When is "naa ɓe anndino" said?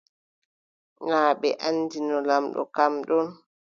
1.07-2.17